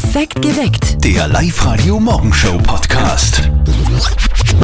[0.00, 1.04] Perfekt geweckt.
[1.04, 3.50] Der Live-Radio Morgenshow Podcast.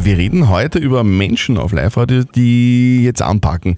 [0.04, 3.74] Wir reden heute über Menschen auf Live-Radio, die jetzt anpacken.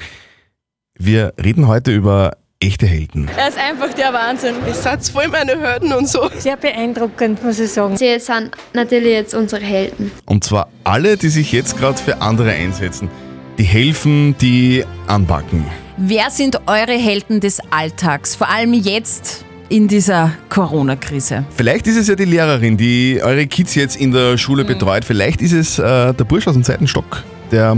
[0.98, 3.30] Wir reden heute über echte Helden.
[3.34, 4.54] Er ist einfach der Wahnsinn.
[4.66, 6.28] Ihr seid voll meine Hürden und so.
[6.36, 7.96] Sehr beeindruckend, muss ich sagen.
[7.96, 10.12] Sie sind natürlich jetzt unsere Helden.
[10.26, 13.08] Und zwar alle, die sich jetzt gerade für andere einsetzen.
[13.56, 15.64] Die helfen, die anpacken.
[15.96, 18.34] Wer sind eure Helden des Alltags?
[18.34, 21.44] Vor allem jetzt in dieser Corona-Krise.
[21.56, 25.04] Vielleicht ist es ja die Lehrerin, die eure Kids jetzt in der Schule betreut.
[25.04, 27.76] Vielleicht ist es äh, der Bursch aus dem zweiten Stock, der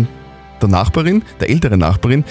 [0.61, 2.25] der Nachbarin, der älteren Nachbarin,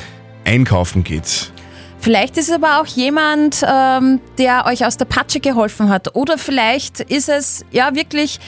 [0.45, 1.51] einkaufen geht.
[1.99, 6.15] Vielleicht ist es aber auch jemand, ähm, der euch aus der Patsche geholfen hat.
[6.15, 8.39] Oder vielleicht ist es ja wirklich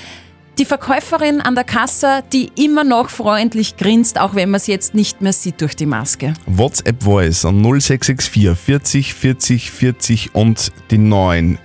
[0.59, 4.93] die Verkäuferin an der Kasse, die immer noch freundlich grinst, auch wenn man sie jetzt
[4.93, 6.33] nicht mehr sieht durch die Maske.
[6.45, 11.57] WhatsApp Voice an 0664 40 40 40 und die 9.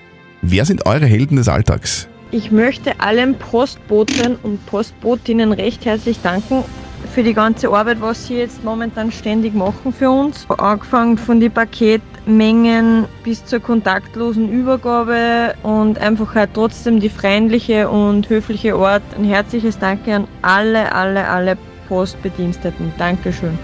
[0.42, 2.08] Wer sind eure Helden des Alltags?
[2.30, 6.64] Ich möchte allen Postboten und Postbotinnen recht herzlich danken
[7.14, 10.46] für die ganze Arbeit, was sie jetzt momentan ständig machen für uns.
[10.50, 18.28] Angefangen von den Paketmengen bis zur kontaktlosen Übergabe und einfach halt trotzdem die freundliche und
[18.28, 19.02] höfliche Art.
[19.16, 21.56] Ein herzliches Danke an alle, alle, alle
[21.88, 22.92] Postbediensteten.
[22.98, 23.56] Dankeschön.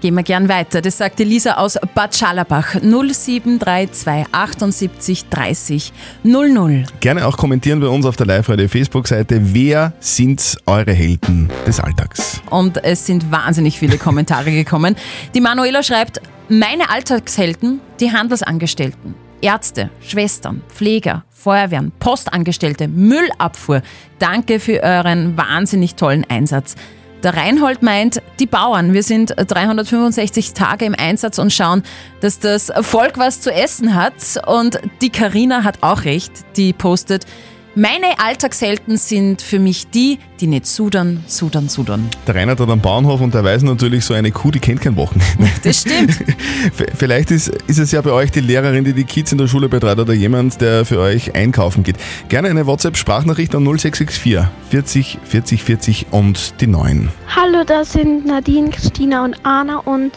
[0.00, 0.80] Gehen wir gern weiter.
[0.80, 6.84] Das sagt Elisa aus Bad Schallerbach 0732 78 30 00.
[7.00, 9.40] Gerne auch kommentieren bei uns auf der Live-Radio Facebook-Seite.
[9.42, 12.40] Wer sind eure Helden des Alltags?
[12.48, 14.94] Und es sind wahnsinnig viele Kommentare gekommen.
[15.34, 19.16] Die Manuela schreibt, meine Alltagshelden, die Handelsangestellten.
[19.40, 23.82] Ärzte, Schwestern, Pfleger, Feuerwehren, Postangestellte, Müllabfuhr.
[24.20, 26.76] Danke für euren wahnsinnig tollen Einsatz.
[27.22, 31.82] Der Reinhold meint, die Bauern, wir sind 365 Tage im Einsatz und schauen,
[32.20, 34.14] dass das Volk was zu essen hat.
[34.46, 37.26] Und die Karina hat auch recht, die postet,
[37.74, 42.08] meine Alltagshelden sind für mich die, die nicht sudern, sudern, sudern.
[42.26, 44.96] Der Reinhard hat am Bauernhof und der weiß natürlich, so eine Kuh, die kennt kein
[44.96, 45.50] Wochenende.
[45.62, 46.12] Das stimmt.
[46.96, 49.68] Vielleicht ist, ist es ja bei euch die Lehrerin, die die Kids in der Schule
[49.68, 51.96] betreut oder jemand, der für euch einkaufen geht.
[52.28, 57.10] Gerne eine WhatsApp-Sprachnachricht an 0664 40 40 40 und die 9.
[57.34, 60.12] Hallo, da sind Nadine, Christina und Anna und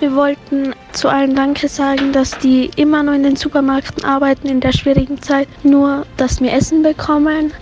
[0.00, 4.60] wir wollten zu allen Danke sagen, dass die immer noch in den Supermärkten arbeiten in
[4.60, 7.05] der schwierigen Zeit, nur dass wir Essen bekommen.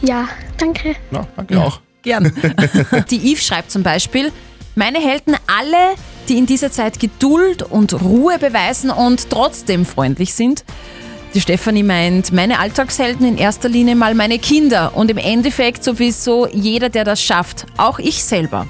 [0.01, 0.29] Ja,
[0.59, 0.97] danke.
[1.11, 1.81] Ja, danke auch.
[2.03, 2.33] Gern.
[3.11, 4.33] Die Yves schreibt zum Beispiel,
[4.75, 5.95] meine Helden alle,
[6.29, 10.65] die in dieser Zeit Geduld und Ruhe beweisen und trotzdem freundlich sind.
[11.35, 16.47] Die Stefanie meint, meine Alltagshelden in erster Linie mal meine Kinder und im Endeffekt sowieso
[16.47, 18.67] jeder, der das schafft, auch ich selber.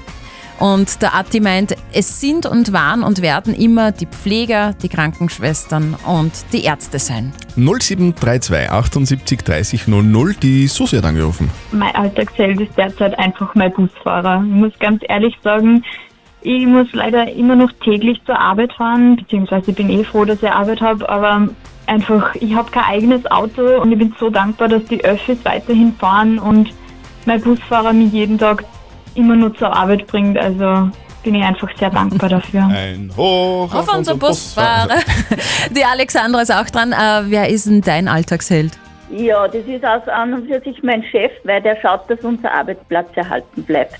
[0.59, 5.95] Und der Atti meint, es sind und waren und werden immer die Pfleger, die Krankenschwestern
[6.05, 7.33] und die Ärzte sein.
[7.55, 10.35] 0732 78 30 00.
[10.41, 11.49] Die Susi hat angerufen.
[11.71, 14.43] Mein Alltagsheld ist derzeit einfach mein Busfahrer.
[14.45, 15.83] Ich muss ganz ehrlich sagen,
[16.41, 20.43] ich muss leider immer noch täglich zur Arbeit fahren, beziehungsweise ich bin eh froh, dass
[20.43, 21.49] ich Arbeit habe, aber
[21.87, 25.93] einfach, ich habe kein eigenes Auto und ich bin so dankbar, dass die Öffis weiterhin
[25.93, 26.69] fahren und
[27.25, 28.63] mein Busfahrer mich jeden Tag
[29.15, 30.37] immer nur zur Arbeit bringt.
[30.37, 30.89] Also
[31.23, 32.61] bin ich einfach sehr dankbar dafür.
[32.69, 34.99] Ein Hoch Auf unser Busfahrer.
[35.71, 36.91] Die Alexandra ist auch dran.
[36.91, 38.71] Äh, wer ist denn dein Alltagsheld?
[39.09, 42.51] Ja, das ist aus an und für sich mein Chef, weil der schaut, dass unser
[42.51, 43.99] Arbeitsplatz erhalten bleibt.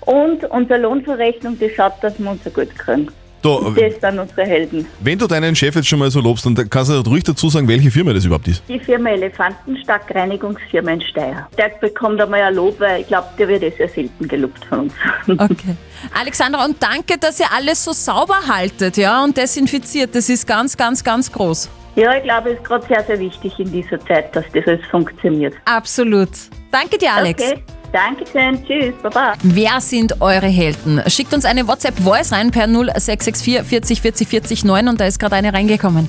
[0.00, 3.08] Und unsere Lohnverrechnung, die schaut, dass wir unser Geld kriegen.
[3.44, 4.86] Du, Das sind unsere Helden.
[5.00, 7.68] wenn du deinen Chef jetzt schon mal so lobst, dann kannst du ruhig dazu sagen,
[7.68, 8.62] welche Firma das überhaupt ist.
[8.68, 11.46] Die Firma Elefantenstadtreinigungsfirma in Steyr.
[11.58, 14.80] Der bekommt einmal ein Lob, weil ich glaube, der wird eh sehr selten gelobt von
[14.80, 14.94] uns.
[15.44, 15.76] Okay.
[16.18, 20.14] Alexandra, und danke, dass ihr alles so sauber haltet ja, und desinfiziert.
[20.14, 21.68] Das ist ganz, ganz, ganz groß.
[21.96, 24.86] Ja, ich glaube, es ist gerade sehr, sehr wichtig in dieser Zeit, dass das alles
[24.90, 25.54] funktioniert.
[25.66, 26.30] Absolut.
[26.70, 27.42] Danke dir, Alex.
[27.42, 27.62] Okay,
[27.94, 28.62] danke schön.
[28.66, 29.34] Tschüss, baba.
[29.42, 31.00] Wer sind eure Helden?
[31.06, 35.36] Schickt uns eine WhatsApp-Voice rein per 0664 40 40 40 9 und da ist gerade
[35.36, 36.08] eine reingekommen.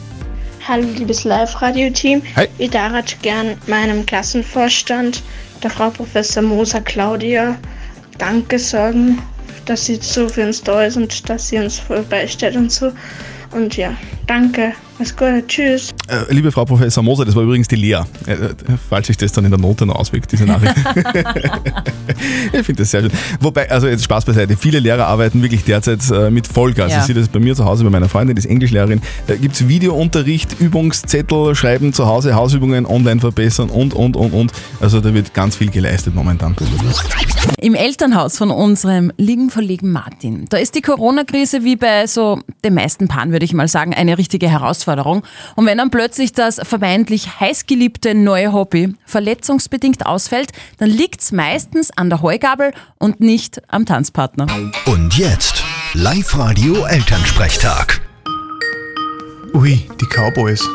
[0.67, 2.23] Hallo, liebes Live-Radio-Team.
[2.57, 5.21] Ich darf gern meinem Klassenvorstand,
[5.61, 7.55] der Frau Professor Moser Claudia,
[8.17, 9.21] Danke sagen,
[9.65, 12.91] dass sie so für uns da ist und dass sie uns voll beistellt und so.
[13.51, 13.95] Und ja,
[14.27, 14.73] danke.
[14.97, 15.43] Alles Gute.
[15.45, 15.93] Tschüss.
[16.07, 18.03] Äh, liebe Frau Professor Moser, das war übrigens die Lea.
[18.27, 18.55] Äh, äh,
[18.89, 20.73] falls sich das dann in der Note noch auswirkt, diese Nachricht.
[22.53, 23.11] ich finde das sehr schön.
[23.41, 26.91] Wobei, also jetzt Spaß beiseite, viele Lehrer arbeiten wirklich derzeit äh, mit Vollgas.
[26.91, 26.99] Ja.
[26.99, 29.01] Ich sehe das bei mir zu Hause, bei meiner Freundin, die ist Englischlehrerin.
[29.27, 34.53] Da gibt es Videounterricht, Übungszettel, Schreiben zu Hause, Hausübungen online verbessern und, und, und, und.
[34.79, 36.55] Also da wird ganz viel geleistet momentan.
[37.59, 42.73] Im Elternhaus von unserem lieben Verlegen Martin, da ist die Corona-Krise wie bei so den
[42.73, 45.23] meisten Paaren, würde ich mal sagen, eine eine richtige Herausforderung.
[45.55, 52.09] Und wenn dann plötzlich das vermeintlich heißgeliebte neue Hobby verletzungsbedingt ausfällt, dann liegt's meistens an
[52.09, 54.47] der Heugabel und nicht am Tanzpartner.
[54.85, 55.63] Und jetzt
[55.93, 58.01] Live-Radio Elternsprechtag.
[59.53, 60.67] Ui, die Cowboys.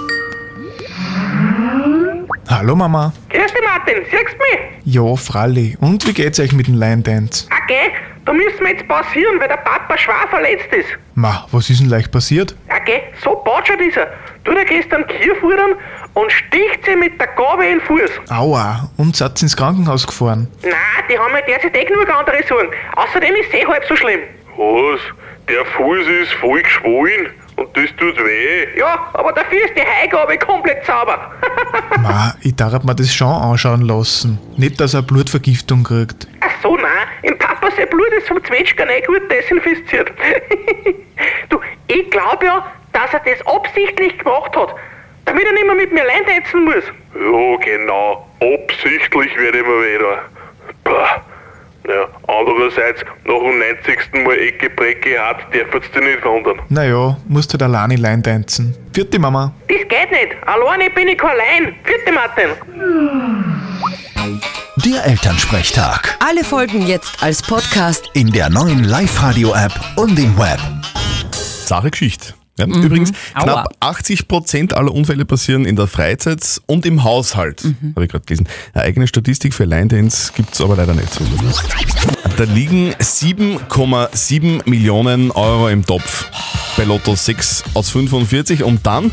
[2.48, 3.12] Hallo Mama.
[3.28, 4.94] Grüß dich Martin, siehst du mich?
[4.94, 5.76] Ja, Fralli.
[5.81, 7.46] Und wie geht's euch mit dem Line Dance?
[7.64, 7.93] Okay,
[8.31, 10.87] da müssen wir jetzt pausieren, weil der Papa schwer verletzt ist.
[11.15, 12.55] Ma, was ist denn leicht passiert?
[12.69, 14.06] Okay, so batschert ist er.
[14.44, 15.75] Du, der gestern Kier fuhren
[16.15, 18.31] und sticht sie mit der Gabel in den Fuß.
[18.31, 20.47] Aua, und seid ins Krankenhaus gefahren?
[20.62, 20.73] Nein,
[21.11, 22.71] die haben ja derzeit eh genug andere Sorgen.
[22.94, 24.21] Außerdem ist es eh halb so schlimm.
[24.56, 25.00] Was?
[25.49, 28.79] Der Fuß ist voll geschwollen und das tut weh.
[28.79, 31.32] Ja, aber dafür ist die Heigabe komplett sauber.
[32.00, 34.38] Ma, ich darf mir das schon anschauen lassen.
[34.56, 36.29] Nicht, dass er Blutvergiftung kriegt.
[36.41, 37.09] Ach so, nein.
[37.23, 37.38] Im
[37.70, 40.11] Papa sein Blut ist vom Zwetschgern eh gut desinfiziert.
[41.49, 44.75] du, ich glaube ja, dass er das absichtlich gemacht hat,
[45.26, 46.84] damit er nicht mehr mit mir allein tanzen muss.
[47.14, 48.26] Ja, genau.
[48.40, 50.22] Absichtlich werde ich mir wieder.
[50.84, 51.22] Bah.
[51.88, 54.25] Ja, andererseits, nach dem 90.
[54.25, 56.61] Mal Ecke Brecke hat, darf es dich nicht wundern.
[56.69, 58.76] Naja, musst halt alleine Line tanzen.
[58.93, 59.55] Vierte Mama.
[59.67, 60.37] Das geht nicht.
[60.46, 61.75] Alleine bin ich kein allein.
[61.84, 62.50] Vierte Martin.
[64.85, 66.17] Der Elternsprechtag.
[66.21, 68.09] Alle Folgen jetzt als Podcast.
[68.15, 70.61] In der neuen Live-Radio-App und im Web.
[71.67, 72.35] Sache Geschichte.
[72.59, 77.65] Ja, Übrigens, knapp 80 Prozent aller Unfälle passieren in der Freizeit und im Haushalt.
[77.94, 78.49] Habe ich gerade gelesen.
[78.73, 81.09] Eine eigene Statistik für Line Dance gibt es aber leider nicht.
[82.37, 86.27] Da liegen 7,7 Millionen Euro im Topf
[86.77, 89.11] bei Lotto 6 aus 45 und dann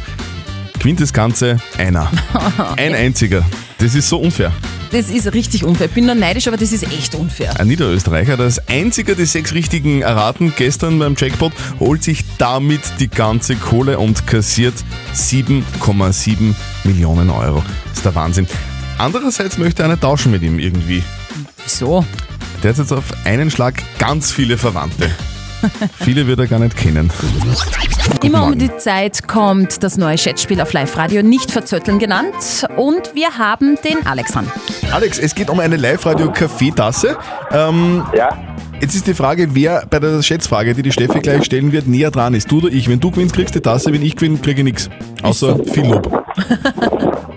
[0.79, 2.11] gewinnt das Ganze einer.
[2.77, 3.43] Ein einziger.
[3.79, 4.51] Das ist so unfair.
[4.91, 5.87] Das ist richtig unfair.
[5.87, 7.59] Ich bin nur neidisch, aber das ist echt unfair.
[7.59, 13.09] Ein Niederösterreicher, das einzige die sechs richtigen erraten gestern beim Jackpot, holt sich damit die
[13.09, 14.75] ganze Kohle und kassiert
[15.13, 17.63] 7,7 Millionen Euro.
[17.89, 18.47] Das ist der Wahnsinn.
[18.97, 21.03] Andererseits möchte einer tauschen mit ihm irgendwie.
[21.63, 22.05] Wieso?
[22.63, 25.11] Der hat jetzt auf einen Schlag ganz viele Verwandte.
[25.99, 27.11] viele wird er gar nicht kennen.
[28.23, 32.67] Immer um die Zeit kommt das neue Chatspiel auf Live-Radio, nicht verzötteln genannt.
[32.75, 34.51] Und wir haben den Alex dran.
[34.91, 37.17] Alex, es geht um eine Live-Radio-Kaffeetasse.
[37.51, 38.29] Ähm, ja.
[38.79, 42.11] Jetzt ist die Frage, wer bei der Schätzfrage, die die Steffi gleich stellen wird, näher
[42.11, 42.51] dran ist.
[42.51, 42.87] Du oder ich?
[42.87, 43.91] Wenn du gewinnst, kriegst du die Tasse.
[43.91, 44.89] Wenn ich gewinne, kriege ich nichts.
[45.23, 46.25] Außer viel Lob.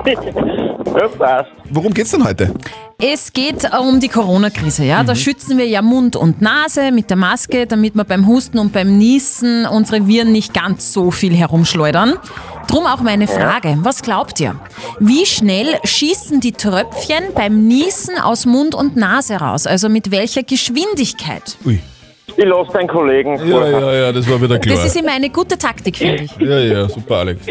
[0.95, 1.51] Ja, passt.
[1.71, 2.53] Worum geht's denn heute?
[2.99, 4.85] Es geht um die Corona-Krise.
[4.85, 5.03] Ja?
[5.03, 5.07] Mhm.
[5.07, 8.73] Da schützen wir ja Mund und Nase mit der Maske, damit wir beim Husten und
[8.73, 12.15] beim Niesen unsere Viren nicht ganz so viel herumschleudern.
[12.69, 13.79] Drum auch meine Frage.
[13.81, 14.55] Was glaubt ihr?
[14.99, 19.67] Wie schnell schießen die Tröpfchen beim Niesen aus Mund und Nase raus?
[19.67, 21.57] Also mit welcher Geschwindigkeit?
[21.65, 21.81] Ui.
[22.37, 24.77] Ich lasse deinen Kollegen Ja, ja, ja, das war wieder klar.
[24.77, 26.37] Das ist immer eine gute Taktik, finde ich.
[26.39, 27.47] Ja, ja, super, Alex.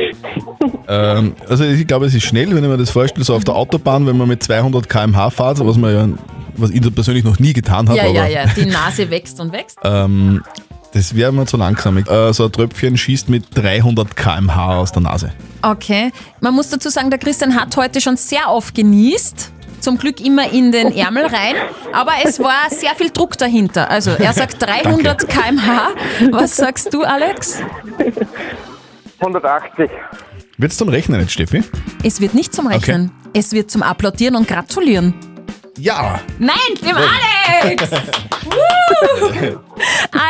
[0.87, 3.55] ähm, also ich glaube, es ist schnell, wenn ich mir das vorstelle, so auf der
[3.55, 6.07] Autobahn, wenn man mit 200 km/h fährt, was man ja,
[6.55, 7.97] was ich persönlich noch nie getan habe.
[7.97, 8.45] Ja, aber, ja, ja.
[8.55, 9.77] Die Nase wächst und wächst.
[9.83, 10.43] Ähm,
[10.93, 11.97] das wäre mir zu langsam.
[11.97, 15.31] Äh, so ein Tröpfchen schießt mit 300 km/h aus der Nase.
[15.61, 16.11] Okay.
[16.41, 19.51] Man muss dazu sagen, der Christian hat heute schon sehr oft genießt.
[19.81, 21.55] Zum Glück immer in den Ärmel rein.
[21.93, 23.89] Aber es war sehr viel Druck dahinter.
[23.89, 25.89] Also er sagt 300 km/h.
[26.31, 27.61] Was sagst du, Alex?
[29.19, 29.89] 180.
[30.57, 31.63] Wird's zum Rechnen jetzt, Steffi?
[32.03, 33.11] Es wird nicht zum Rechnen.
[33.33, 35.13] Es wird zum Applaudieren und Gratulieren.
[35.77, 36.19] Ja!
[36.39, 37.09] Nein, dem Alex!
[38.45, 39.59] Woo!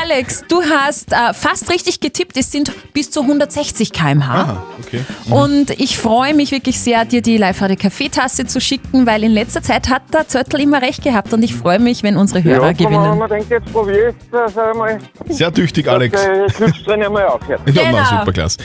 [0.04, 2.38] Alex, du hast äh, fast richtig getippt.
[2.38, 4.34] Es sind bis zu 160 km/h.
[4.34, 5.02] Aha, okay.
[5.30, 9.62] Und ich freue mich wirklich sehr, dir die live kaffeetasse zu schicken, weil in letzter
[9.62, 12.72] Zeit hat der Zöttl immer recht gehabt und ich freue mich, wenn unsere Hörer ja,
[12.74, 13.18] gewinnen.
[13.18, 15.00] man denkt, jetzt probier ich es einmal.
[15.28, 16.22] Sehr tüchtig, Alex.
[16.58, 17.62] Glückstrainer einmal aufhört.
[17.74, 18.20] Ja, na, Genau.
[18.20, 18.58] super klasse.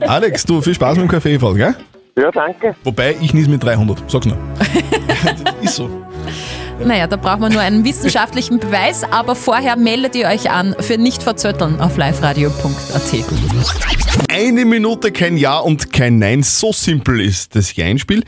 [0.00, 1.74] Alex, du, viel Spaß mit dem Kaffeefall, gell?
[2.16, 2.74] Ja, danke.
[2.84, 4.02] Wobei, ich nies mit 300.
[4.10, 4.36] Sag's nur.
[5.62, 5.88] ist so.
[6.84, 10.96] Naja, da braucht man nur einen wissenschaftlichen Beweis, aber vorher meldet ihr euch an für
[10.96, 14.30] nicht verzötteln auf liveradio.at.
[14.30, 16.42] Eine Minute kein Ja und kein Nein.
[16.42, 18.22] So simpel ist das Jein-Spiel.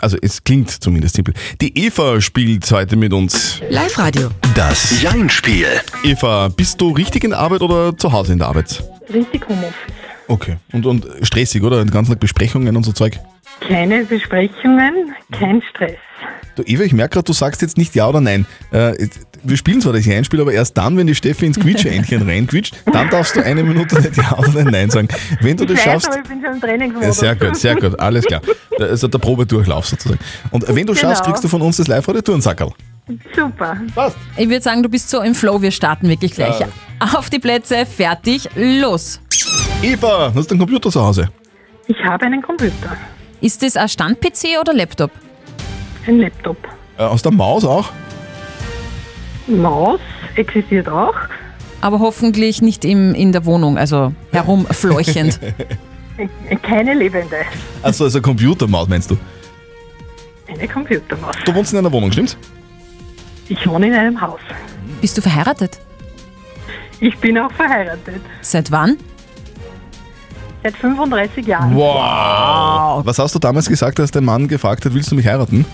[0.00, 1.34] Also es klingt zumindest simpel.
[1.60, 3.60] Die Eva spielt heute mit uns.
[3.68, 4.30] Live-Radio.
[4.54, 5.66] Das Jein-Spiel.
[6.02, 8.82] Eva, bist du richtig in der Arbeit oder zu Hause in der Arbeit?
[9.12, 9.74] Richtig Homeoffice.
[10.26, 10.56] Okay.
[10.72, 11.78] Und, und stressig, oder?
[11.78, 13.20] Den ganzen Tag Besprechungen und so Zeug.
[13.60, 15.98] Keine Besprechungen, kein Stress.
[16.54, 18.46] Du Eva, ich merke gerade, du sagst jetzt nicht Ja oder Nein.
[18.72, 19.08] Äh,
[19.44, 23.10] wir spielen zwar das Jein-Spiel, aber erst dann, wenn die Steffi ins Quietscheentchen reinquitscht, dann
[23.10, 25.08] darfst du eine Minute nicht Ja oder Nein sagen.
[25.40, 26.08] Wenn du das ich weiß, schaffst...
[26.08, 28.40] aber ich bin schon im Training Ja, sehr gut, sehr gut, alles klar.
[28.78, 30.18] Also der Probedurchlauf sozusagen.
[30.50, 31.32] Und wenn du schaffst, Genau.
[31.32, 32.72] kriegst du von uns das Live-Radio-Turnsackerl.
[33.36, 33.76] Super.
[33.94, 34.16] Passt.
[34.36, 36.58] Ich würde sagen, du bist so im Flow, wir starten wirklich gleich.
[36.58, 36.68] Ja.
[37.14, 39.20] Auf die Plätze, fertig, los.
[39.82, 41.28] Eva, hast du einen Computer zu Hause?
[41.86, 42.96] Ich habe einen Computer.
[43.40, 45.10] Ist das ein Stand-PC oder Laptop?
[46.06, 46.56] Ein Laptop.
[46.98, 47.90] Äh, aus der Maus auch?
[49.46, 50.00] Maus
[50.36, 51.14] existiert auch.
[51.80, 55.40] Aber hoffentlich nicht im, in der Wohnung, also herumfleuchend.
[56.62, 57.36] Keine lebende.
[57.82, 59.16] Achso, also Computermaus meinst du?
[60.48, 61.34] Eine Computermaus.
[61.44, 62.36] Du wohnst in einer Wohnung, stimmt's?
[63.48, 64.40] Ich wohne in einem Haus.
[65.00, 65.80] Bist du verheiratet?
[67.00, 68.20] Ich bin auch verheiratet.
[68.42, 68.96] Seit wann?
[70.62, 71.74] Seit 35 Jahren.
[71.74, 73.04] Wow!
[73.04, 75.64] Was hast du damals gesagt, als dein Mann gefragt hat, willst du mich heiraten?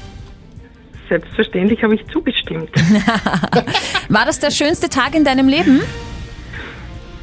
[1.09, 2.71] Selbstverständlich habe ich zugestimmt.
[4.09, 5.81] War das der schönste Tag in deinem Leben?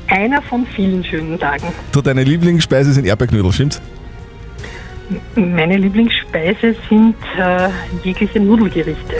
[0.07, 1.67] Einer von vielen schönen Tagen.
[1.91, 3.81] Du, deine Lieblingsspeise sind Erdbeerknödel, stimmt's?
[5.35, 7.69] Meine Lieblingsspeise sind äh,
[8.03, 9.15] jegliche Nudelgerichte.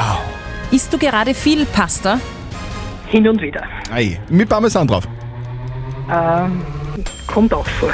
[0.72, 2.20] Isst du gerade viel Pasta?
[3.08, 3.64] Hin und wieder.
[3.92, 5.08] Ei, mit Parmesan drauf.
[6.12, 6.62] Ähm,
[7.28, 7.94] kommt auch vor.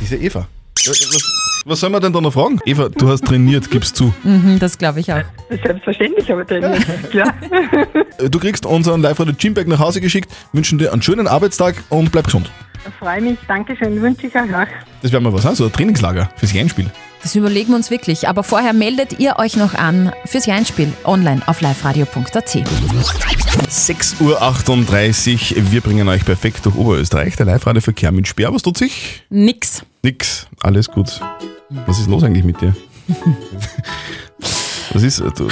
[0.00, 0.46] Diese Eva.
[0.78, 2.60] Ja, Was, was soll man denn da noch fragen?
[2.64, 4.12] Eva, du hast trainiert, gibst zu.
[4.22, 5.22] Mhm, das glaube ich auch.
[5.50, 6.84] Selbstverständlich habe ich trainiert.
[7.10, 7.34] Klar.
[8.18, 12.12] Äh, Du kriegst unseren Live-Radio Gymbag nach Hause geschickt, wünschen dir einen schönen Arbeitstag und
[12.12, 12.50] bleib gesund.
[12.98, 13.38] Freue mich.
[13.48, 14.00] Dankeschön.
[14.02, 14.66] Wünsche ich euch auch.
[15.02, 15.54] Das wäre mal was, ne?
[15.56, 16.90] so ein Trainingslager fürs Jeinspiel.
[17.22, 18.28] Das überlegen wir uns wirklich.
[18.28, 22.56] Aber vorher meldet ihr euch noch an fürs Jeinspiel online auf liveradio.at.
[23.70, 24.20] 6.38
[25.56, 27.36] Uhr, wir bringen euch perfekt durch Oberösterreich.
[27.36, 29.22] Der Live-Radio-Verkehr mit Sperr, was tut sich?
[29.30, 29.82] Nix.
[30.02, 31.20] Nix, alles gut.
[31.86, 32.74] Was ist los eigentlich mit dir?
[34.92, 35.48] Was ist, du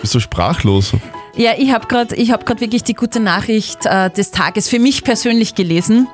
[0.00, 0.92] bist so sprachlos.
[1.36, 5.04] Ja, ich habe gerade hab grad wirklich die gute Nachricht äh, des Tages für mich
[5.04, 6.06] persönlich gelesen.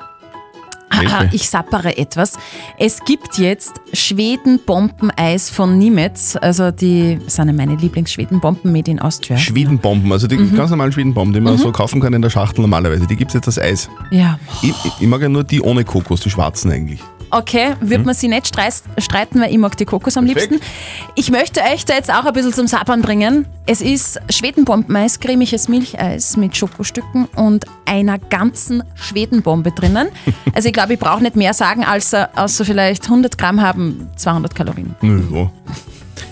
[0.95, 1.15] Welche?
[1.17, 2.33] Ah, Ich sappere etwas.
[2.77, 6.35] Es gibt jetzt Schweden-Bombeneis von Nimetz.
[6.39, 9.37] Also die sind ja meine Lieblings-Schweden-Bomben made in Austria.
[9.37, 10.55] Schwedenbomben, also die Mhm.
[10.55, 13.35] ganz normalen Schwedenbomben, die man so kaufen kann in der Schachtel normalerweise, die gibt es
[13.35, 13.89] jetzt als Eis.
[14.11, 14.37] Ja.
[14.61, 16.99] Ich- ich mag ja nur die ohne Kokos, die schwarzen eigentlich.
[17.35, 20.51] Okay, wird man sie nicht streiten, weil ich mag die Kokos am Perfekt.
[20.51, 20.67] liebsten.
[21.15, 23.47] Ich möchte euch da jetzt auch ein bisschen zum Sappern bringen.
[23.65, 30.09] Es ist Schwedenbombeneis, cremiges Milcheis mit Schokostücken und einer ganzen Schwedenbombe drinnen.
[30.55, 34.53] Also ich glaube, ich brauche nicht mehr sagen, als außer vielleicht 100 Gramm haben 200
[34.53, 34.93] Kalorien.
[35.01, 35.51] Nö, ja.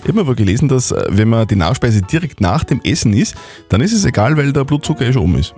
[0.04, 3.34] Ich habe aber gelesen, dass äh, wenn man die Nachspeise direkt nach dem Essen isst,
[3.68, 5.54] dann ist es egal, weil der Blutzucker eh schon oben ist.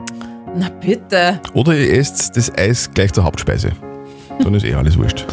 [0.57, 1.41] Na bitte.
[1.53, 3.73] Oder ihr esst das Eis gleich zur Hauptspeise.
[4.43, 5.25] Dann ist eh alles wurscht.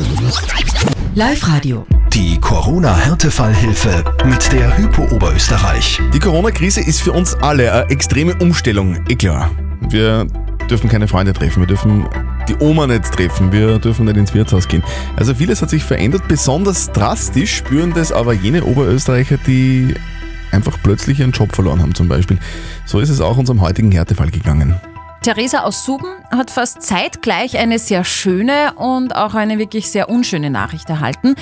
[1.15, 1.85] Live-Radio.
[2.13, 5.99] Die Corona-Härtefallhilfe mit der Hypo Oberösterreich.
[6.13, 9.51] Die Corona-Krise ist für uns alle eine extreme Umstellung, eh klar.
[9.89, 10.27] Wir
[10.69, 12.05] dürfen keine Freunde treffen, wir dürfen
[12.47, 14.83] die Oma nicht treffen, wir dürfen nicht ins Wirtshaus gehen.
[15.15, 19.93] Also vieles hat sich verändert, besonders drastisch spüren das aber jene Oberösterreicher, die
[20.51, 22.39] einfach plötzlich ihren Job verloren haben zum Beispiel.
[22.85, 24.79] So ist es auch unserem heutigen Härtefall gegangen.
[25.23, 30.49] Theresa aus Suben hat fast zeitgleich eine sehr schöne und auch eine wirklich sehr unschöne
[30.49, 31.35] Nachricht erhalten.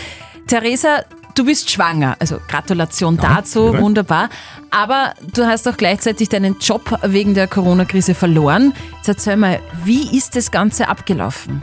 [0.47, 1.03] Theresa,
[1.35, 3.83] du bist schwanger, also Gratulation dazu, vielen Dank.
[3.85, 4.29] wunderbar.
[4.69, 8.73] Aber du hast auch gleichzeitig deinen Job wegen der Corona-Krise verloren.
[8.97, 11.61] Jetzt erzähl mal, wie ist das Ganze abgelaufen?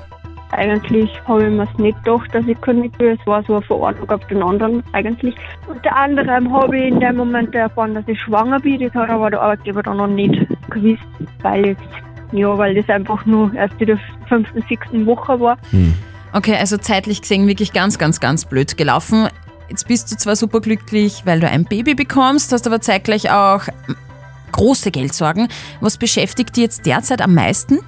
[0.52, 3.18] Eigentlich habe ich mir es nicht gedacht, dass ich kündigen will.
[3.20, 5.34] Es war so von einem Tag auf den anderen eigentlich.
[5.66, 8.80] Unter anderem habe ich in dem Moment erfahren, dass ich schwanger bin.
[8.80, 11.02] Das hat aber der Arbeitgeber dann noch nicht gewusst,
[11.42, 11.82] weil jetzt,
[12.32, 13.98] ja, weil das einfach nur erst in der
[14.28, 15.58] fünften, sechsten Woche war.
[16.32, 19.28] Okay, also zeitlich gesehen wirklich ganz, ganz, ganz blöd gelaufen.
[19.68, 23.62] Jetzt bist du zwar super glücklich, weil du ein Baby bekommst, hast aber zeitgleich auch
[24.52, 25.48] große Geldsorgen.
[25.80, 27.80] Was beschäftigt dich jetzt derzeit am meisten?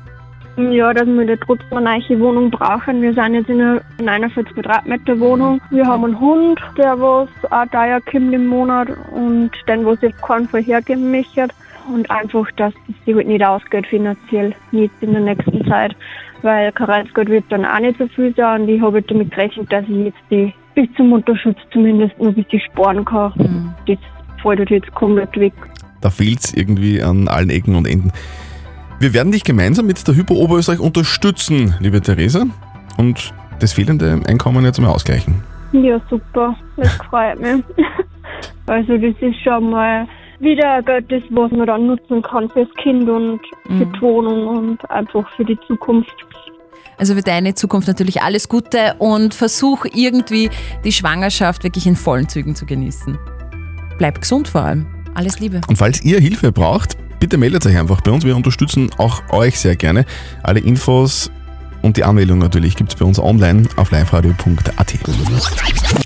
[0.59, 3.01] Ja, dass wir da trotzdem eine neue Wohnung brauchen.
[3.01, 5.61] Wir sind jetzt in einer 49 Quadratmeter Wohnung.
[5.71, 10.17] Wir haben einen Hund, der was auch teuer kommt im Monat und den, was ich
[10.17, 11.47] keinen vorhergeben möchte.
[11.95, 15.95] Und einfach, dass es sich halt nicht ausgeht finanziell, nicht in der nächsten Zeit.
[16.43, 19.73] Weil Karenzgeld wird dann auch nicht so viel sein und ich habe halt damit gerechnet,
[19.73, 23.75] dass ich jetzt die bis zum Mutterschutz zumindest noch ein bisschen sparen kann.
[23.87, 23.99] Das
[24.43, 25.53] fällt halt jetzt komplett weg.
[26.01, 28.13] Da fehlt es irgendwie an allen Ecken und Enden.
[29.01, 32.47] Wir werden dich gemeinsam mit der Hypo Oberösterreich unterstützen, liebe Theresa,
[32.97, 35.41] und das fehlende Einkommen jetzt mal ausgleichen.
[35.71, 36.57] Ja, super.
[36.77, 37.65] Das freut mich.
[38.67, 40.07] Also das ist schon mal
[40.41, 44.91] wieder Geld, das, was man dann nutzen kann fürs Kind und für die Wohnung und
[44.91, 46.15] einfach für die Zukunft.
[46.99, 50.51] Also für deine Zukunft natürlich alles Gute und versuch irgendwie
[50.85, 53.19] die Schwangerschaft wirklich in vollen Zügen zu genießen.
[53.97, 54.87] Bleib gesund vor allem.
[55.15, 55.63] Alles Liebe.
[55.67, 58.25] Und falls ihr Hilfe braucht, bitte meldet euch einfach bei uns.
[58.25, 60.05] Wir unterstützen auch euch sehr gerne.
[60.43, 61.31] Alle Infos
[61.81, 64.95] Und die Anmeldung natürlich gibt es bei uns online auf liveradio.at.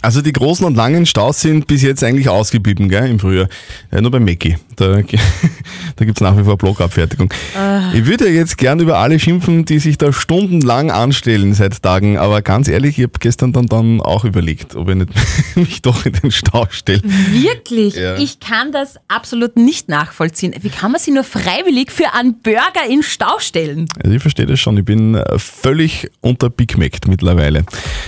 [0.03, 3.49] Also die großen und langen Staus sind bis jetzt eigentlich ausgeblieben, gell, im Frühjahr.
[3.91, 4.59] Äh, nur bei Mackie.
[4.77, 4.99] Da,
[5.97, 7.33] da gibt es nach wie vor Blockabfertigung.
[7.57, 7.93] Ah.
[7.93, 12.43] Ich würde jetzt gern über alle schimpfen, die sich da stundenlang anstellen seit Tagen, aber
[12.43, 15.11] ganz ehrlich, ich habe gestern dann, dann auch überlegt, ob ich nicht
[15.57, 17.03] mich doch in den Stau stelle.
[17.03, 17.95] Wirklich?
[17.95, 18.17] Ja.
[18.17, 20.55] Ich kann das absolut nicht nachvollziehen.
[20.61, 23.87] Wie kann man sich nur freiwillig für einen Burger in Stau stellen?
[24.03, 27.65] Also ich verstehe das schon, ich bin äh, völlig unter Big Mac mittlerweile.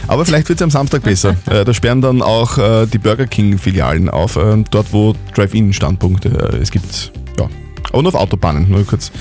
[0.09, 1.37] Aber vielleicht wird es am Samstag besser.
[1.51, 6.57] Äh, Da sperren dann auch äh, die Burger King-Filialen auf, äh, dort wo Drive-In-Standpunkte äh,
[6.57, 7.13] es gibt.
[7.39, 7.49] Ja.
[7.95, 9.13] Nur auf Autobahnen, nur kurz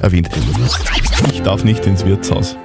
[0.00, 0.30] erwähnt.
[1.32, 2.56] Ich darf nicht ins Wirtshaus.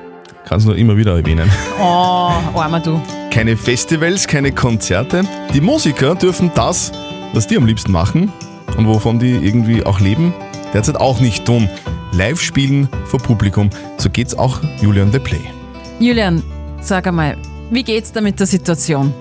[0.48, 1.50] Kann es nur immer wieder erwähnen.
[1.80, 3.00] Oh, armer du.
[3.32, 5.24] Keine Festivals, keine Konzerte.
[5.54, 6.92] Die Musiker dürfen das,
[7.34, 8.32] was die am liebsten machen
[8.78, 10.34] und wovon die irgendwie auch leben,
[10.74, 11.70] derzeit auch nicht tun.
[12.12, 13.70] Live spielen vor Publikum.
[13.98, 15.42] So geht's auch Julian The Play.
[16.00, 16.42] Julian,
[16.82, 17.38] sag einmal,
[17.70, 19.14] wie geht's da mit der Situation?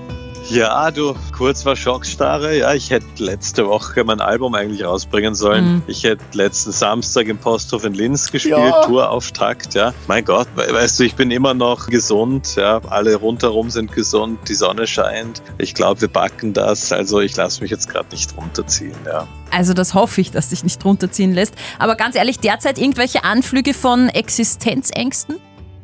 [0.49, 2.57] Ja, du, kurz war Schockstarre.
[2.59, 5.75] Ja, ich hätte letzte Woche mein Album eigentlich rausbringen sollen.
[5.75, 5.83] Mhm.
[5.87, 8.83] Ich hätte letzten Samstag im Posthof in Linz gespielt, Ja.
[8.85, 9.93] Tourauftakt, ja.
[10.09, 12.81] Mein Gott, we- weißt du, ich bin immer noch gesund, ja.
[12.89, 15.41] Alle rundherum sind gesund, die Sonne scheint.
[15.59, 16.91] Ich glaube, wir backen das.
[16.91, 19.29] Also ich lasse mich jetzt gerade nicht runterziehen, ja.
[19.53, 21.55] Also das hoffe ich, dass dich nicht runterziehen lässt.
[21.79, 25.37] Aber ganz ehrlich, derzeit irgendwelche Anflüge von Existenzängsten?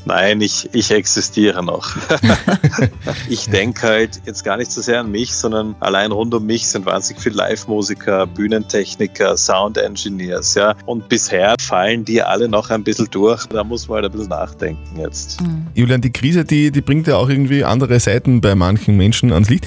[0.06, 1.96] Nein, ich, ich existiere noch.
[3.28, 6.68] ich denke halt jetzt gar nicht so sehr an mich, sondern allein rund um mich
[6.68, 10.76] sind wahnsinnig viele Live-Musiker, Bühnentechniker, Sound-Engineers, ja.
[10.86, 13.46] Und bisher fallen die alle noch ein bisschen durch.
[13.46, 15.38] Da muss man halt ein bisschen nachdenken jetzt.
[15.74, 19.50] Julian, die Krise, die, die bringt ja auch irgendwie andere Seiten bei manchen Menschen ans
[19.50, 19.66] Licht.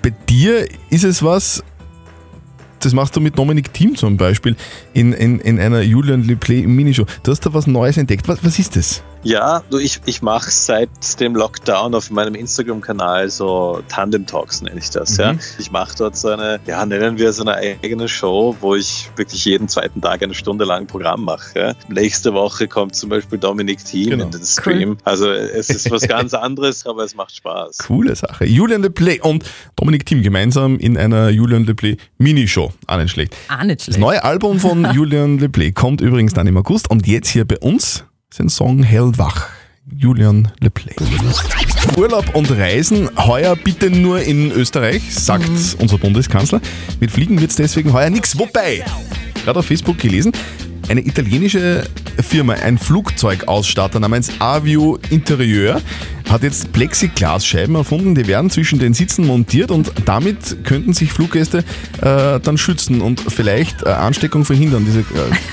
[0.00, 1.64] Bei dir ist es was,
[2.78, 4.54] das machst du mit Dominik Thiem zum Beispiel
[4.94, 7.04] in, in, in einer Julian Le Play Minishow.
[7.24, 8.28] Du hast da was Neues entdeckt.
[8.28, 9.02] Was, was ist das?
[9.24, 10.88] Ja, du, ich, ich mache seit
[11.20, 15.16] dem Lockdown auf meinem Instagram-Kanal so Tandem-Talks, nenne ich das.
[15.16, 15.34] Ja.
[15.34, 15.38] Mhm.
[15.58, 19.44] Ich mache dort so eine, ja, nennen wir es eine eigene Show, wo ich wirklich
[19.44, 21.58] jeden zweiten Tag eine Stunde lang Programm mache.
[21.58, 21.72] Ja.
[21.88, 24.24] Nächste Woche kommt zum Beispiel Dominik Thiem Genau.
[24.24, 24.98] in den Stream.
[25.04, 27.78] Also es ist was ganz anderes, aber es macht Spaß.
[27.78, 28.44] Coole Sache.
[28.44, 29.44] Julian Le Play und
[29.76, 32.72] Dominik Thiem gemeinsam in einer Julian Le Play Minishow.
[32.88, 33.36] Auch nicht schlecht.
[33.48, 34.00] Ah, nicht Das schlecht.
[34.00, 37.58] neue Album von Julian Le Play kommt übrigens dann im August und jetzt hier bei
[37.58, 39.48] uns sein Song Hellwach.
[39.94, 40.94] Julian Le Play.
[41.98, 46.60] Urlaub und Reisen heuer bitte nur in Österreich, sagt unser Bundeskanzler.
[46.98, 48.38] Mit Fliegen wird es deswegen heuer nichts.
[48.38, 48.84] Wobei,
[49.44, 50.32] gerade auf Facebook gelesen,
[50.88, 51.84] eine italienische
[52.20, 55.80] Firma, ein Flugzeugausstatter namens Avio Interieur,
[56.28, 61.58] hat jetzt Plexiglasscheiben erfunden, die werden zwischen den Sitzen montiert und damit könnten sich Fluggäste
[62.00, 65.04] äh, dann schützen und vielleicht äh, Ansteckung verhindern, diese äh,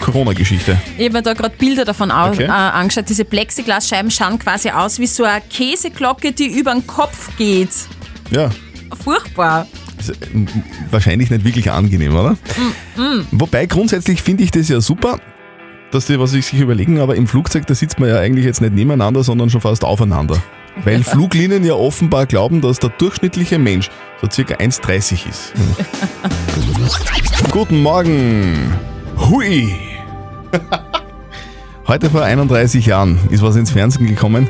[0.01, 0.77] Corona-Geschichte.
[0.97, 2.43] Ich habe mir da gerade Bilder davon Okay.
[2.43, 3.05] äh, angeschaut.
[3.09, 7.69] Diese Plexiglasscheiben schauen quasi aus wie so eine Käseglocke, die über den Kopf geht.
[8.31, 8.49] Ja,
[9.03, 9.67] Furchtbar.
[10.91, 12.37] Wahrscheinlich nicht wirklich angenehm, oder?
[12.95, 13.25] Mm.
[13.31, 15.19] Wobei grundsätzlich finde ich das ja super,
[15.91, 18.61] dass die was sich sich überlegen, aber im Flugzeug, da sitzt man ja eigentlich jetzt
[18.61, 20.41] nicht nebeneinander, sondern schon fast aufeinander.
[20.83, 23.89] Weil Fluglinien ja offenbar glauben, dass der durchschnittliche Mensch
[24.21, 25.53] so circa 1,30 ist.
[27.51, 28.71] Guten Morgen.
[29.17, 29.73] Hui.
[31.87, 34.49] Heute vor 31 Jahren ist was ins Fernsehen gekommen,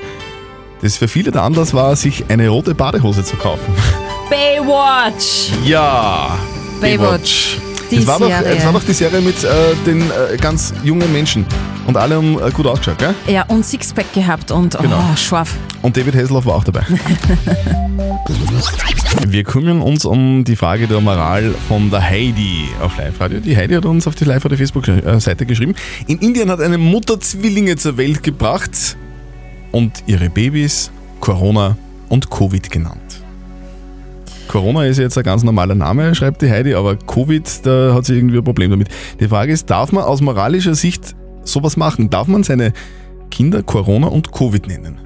[0.81, 3.73] das für viele der Anlass war, sich eine rote Badehose zu kaufen.
[4.29, 5.51] Baywatch.
[5.65, 6.37] Ja.
[6.81, 7.57] Baywatch.
[7.91, 9.49] Das war, doch, das war doch die Serie mit äh,
[9.83, 11.43] den äh, ganz jungen Menschen.
[11.87, 13.15] Und alle haben äh, gut ausgeschaut, gell?
[13.27, 15.03] Ja, und Sixpack gehabt und Genau.
[15.11, 15.55] oh, scharf.
[15.81, 16.83] Und David Hasselhoff war auch dabei.
[19.27, 23.39] Wir kümmern uns um die Frage der Moral von der Heidi auf Live-Radio.
[23.39, 25.73] Die Heidi hat uns auf die Live-Radio Facebook-Seite geschrieben.
[26.05, 28.95] In Indien hat eine Mutter Zwillinge zur Welt gebracht
[29.71, 31.75] und ihre Babys Corona
[32.07, 33.01] und Covid genannt.
[34.49, 38.15] Corona ist jetzt ein ganz normaler Name, schreibt die Heidi, aber Covid, da hat sie
[38.15, 38.87] irgendwie ein Problem damit.
[39.19, 42.09] Die Frage ist, darf man aus moralischer Sicht sowas machen?
[42.09, 42.73] Darf man seine
[43.29, 44.99] Kinder Corona und Covid nennen?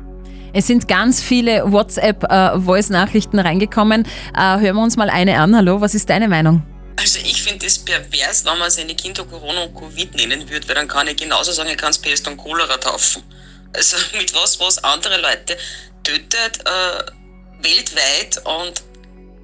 [0.54, 4.08] Es sind ganz viele WhatsApp-Voice-Nachrichten reingekommen.
[4.34, 5.54] Äh, hören wir uns mal eine an.
[5.58, 6.64] Hallo, was ist deine Meinung?
[6.96, 10.76] Also ich finde es pervers, wenn man seine Kinder Corona und Covid nennen würde, weil
[10.76, 13.22] dann kann ich genauso sagen, ich kann es Pest und Cholera taufen.
[13.76, 15.58] Also mit was, was andere Leute
[16.02, 17.12] tötet äh,
[17.62, 18.93] weltweit und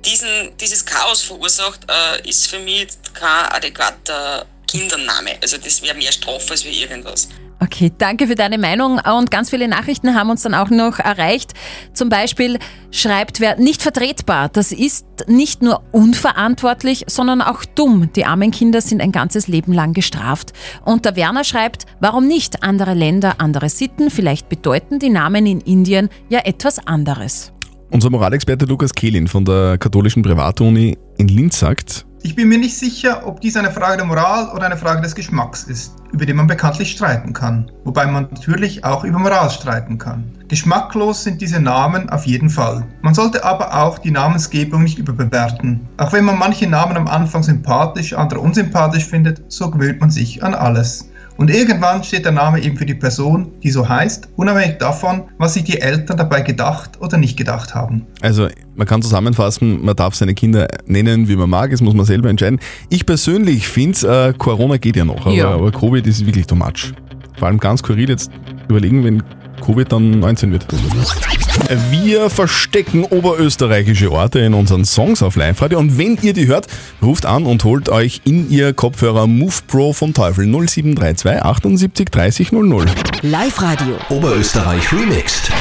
[0.06, 5.38] diesen, dieses Chaos verursacht, äh, ist für mich kein adäquater Kindername.
[5.42, 7.28] Also das wäre mehr Strafe als wie irgendwas.
[7.62, 11.52] Okay, danke für deine Meinung und ganz viele Nachrichten haben uns dann auch noch erreicht.
[11.94, 12.58] Zum Beispiel
[12.90, 14.48] schreibt wer nicht vertretbar.
[14.48, 18.14] Das ist nicht nur unverantwortlich, sondern auch dumm.
[18.16, 20.54] Die armen Kinder sind ein ganzes Leben lang gestraft.
[20.86, 22.64] Und der Werner schreibt, warum nicht?
[22.64, 27.52] Andere Länder, andere Sitten, vielleicht bedeuten die Namen in Indien ja etwas anderes.
[27.92, 32.78] Unser Moralexperte Lukas Kehlin von der katholischen Privatuni in Linz sagt, Ich bin mir nicht
[32.78, 36.34] sicher, ob dies eine Frage der Moral oder eine Frage des Geschmacks ist, über die
[36.34, 37.72] man bekanntlich streiten kann.
[37.86, 40.24] Wobei man natürlich auch über Moral streiten kann.
[40.48, 42.86] Geschmacklos sind diese Namen auf jeden Fall.
[43.02, 45.82] Man sollte aber auch die Namensgebung nicht überbewerten.
[45.98, 50.44] Auch wenn man manche Namen am Anfang sympathisch, andere unsympathisch findet, so gewöhnt man sich
[50.44, 51.10] an alles.
[51.40, 55.54] Und irgendwann steht der Name eben für die Person, die so heißt, unabhängig davon, was
[55.54, 58.06] sich die Eltern dabei gedacht oder nicht gedacht haben.
[58.22, 62.06] Also man kann zusammenfassen, man darf seine Kinder nennen, wie man mag, das muss man
[62.06, 62.60] selber entscheiden.
[62.90, 65.52] Ich persönlich finde, äh, Corona geht ja noch, aber, Ja.
[65.52, 66.92] aber Covid ist wirklich too much.
[67.38, 68.30] Vor allem ganz skurril jetzt
[68.68, 69.24] überlegen, wenn
[69.60, 70.66] Covid dann 19 wird.
[71.92, 76.68] Wir verstecken oberösterreichische Orte in unseren Songs auf Live-Radio und wenn ihr die hört,
[77.02, 82.52] ruft an und holt euch in ihr Kopfhörer Move Pro vom Teufel 0732 78 30
[82.52, 82.86] 00.
[83.22, 83.96] Live-Radio.
[84.10, 85.52] Oberösterreich remixed.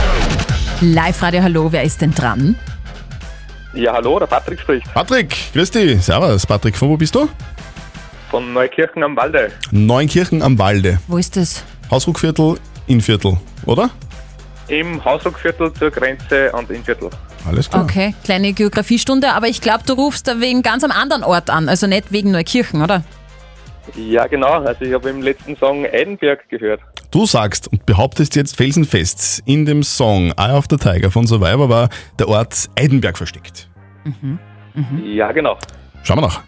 [0.80, 2.56] Live-Radio, hallo, wer ist denn dran?
[3.74, 4.92] Ja, hallo, der Patrick spricht.
[4.94, 6.02] Patrick, grüß dich.
[6.02, 7.28] Servus, Patrick, von wo bist du?
[8.30, 9.50] Von Neukirchen am Walde.
[9.70, 11.00] Neunkirchen am Walde.
[11.06, 11.64] Wo ist das?
[11.90, 13.90] Hausruckviertel, Innviertel, oder?
[14.68, 17.10] Im Hausruckviertel zur Grenze und Innviertel.
[17.46, 21.48] Alles Okay, kleine Geografiestunde, aber ich glaube, du rufst da wegen ganz einem anderen Ort
[21.48, 23.02] an, also nicht wegen Neukirchen, oder?
[23.96, 24.62] Ja, genau.
[24.64, 26.80] Also ich habe im letzten Song Eidenberg gehört.
[27.10, 31.70] Du sagst und behauptest jetzt felsenfest, in dem Song Eye of the Tiger von Survivor
[31.70, 33.68] war der Ort Eidenberg versteckt.
[35.02, 35.56] Ja, genau.
[36.02, 36.42] Schauen wir nach.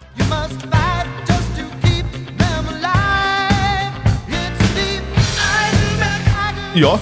[6.81, 6.99] Ja,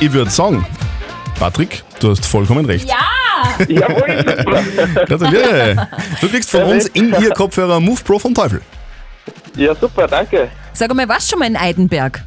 [0.00, 0.66] ich würde sagen,
[1.38, 2.88] Patrick, du hast vollkommen recht.
[2.88, 3.64] Ja!
[3.68, 4.24] Jawohl,
[5.06, 5.88] Gratuliere!
[6.20, 8.60] Du kriegst von uns in ihr Kopfhörer Move Pro vom Teufel.
[9.54, 10.48] Ja, super, danke.
[10.72, 12.24] Sag mal, warst du schon mal in Eidenberg?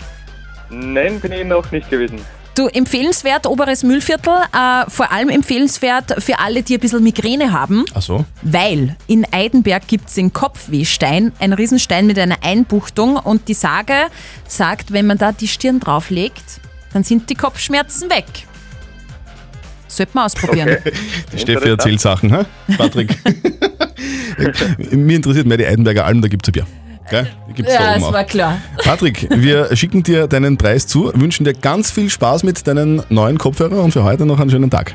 [0.70, 2.22] Nein, bin ich noch nicht gewesen.
[2.56, 7.84] Du, empfehlenswert, oberes Müllviertel, äh, vor allem empfehlenswert für alle, die ein bisschen Migräne haben,
[7.94, 8.24] Ach so.
[8.44, 13.94] weil in Eidenberg gibt es den Kopfwehstein, ein Riesenstein mit einer Einbuchtung und die Sage
[14.48, 16.62] sagt, wenn man da die Stirn drauflegt,
[16.94, 18.26] dann sind die Kopfschmerzen weg.
[19.88, 20.78] Sollte man ausprobieren.
[21.34, 22.44] Die Steffi erzählt Sachen, hä?
[22.78, 23.16] Patrick.
[24.92, 26.68] Mir interessiert mehr die Eidenberger Alm, da gibt's ein Bier.
[27.10, 27.28] Gell?
[27.56, 28.14] Gibt's da Ja, oben das auch.
[28.14, 28.62] war klar.
[28.84, 33.38] Patrick, wir schicken dir deinen Preis zu, wünschen dir ganz viel Spaß mit deinen neuen
[33.38, 34.94] Kopfhörern und für heute noch einen schönen Tag.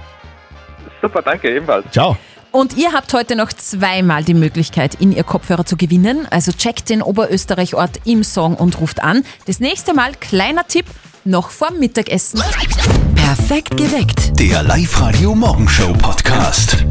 [1.01, 1.87] Super, danke, ebenfalls.
[1.91, 2.17] Ciao.
[2.53, 6.29] Und ihr habt heute noch zweimal die Möglichkeit, in ihr Kopfhörer zu gewinnen.
[6.31, 9.25] Also checkt den Oberösterreich-Ort im Song und ruft an.
[9.47, 10.85] Das nächste Mal, kleiner Tipp,
[11.25, 12.43] noch vorm Mittagessen.
[13.15, 14.39] Perfekt geweckt.
[14.39, 16.85] Der Live-Radio Morgenshow Podcast.